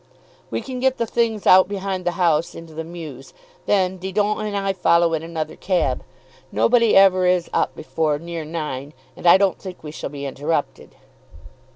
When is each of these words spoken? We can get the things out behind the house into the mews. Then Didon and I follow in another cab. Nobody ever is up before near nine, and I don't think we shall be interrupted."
We 0.49 0.61
can 0.61 0.79
get 0.79 0.97
the 0.97 1.05
things 1.05 1.45
out 1.45 1.67
behind 1.67 2.05
the 2.05 2.13
house 2.17 2.55
into 2.55 2.73
the 2.73 2.83
mews. 2.83 3.35
Then 3.67 3.99
Didon 3.99 4.47
and 4.47 4.57
I 4.57 4.73
follow 4.73 5.13
in 5.13 5.21
another 5.21 5.55
cab. 5.55 6.03
Nobody 6.51 6.95
ever 6.95 7.27
is 7.27 7.51
up 7.53 7.75
before 7.75 8.17
near 8.17 8.43
nine, 8.43 8.93
and 9.15 9.27
I 9.27 9.37
don't 9.37 9.59
think 9.59 9.83
we 9.83 9.91
shall 9.91 10.09
be 10.09 10.25
interrupted." 10.25 10.95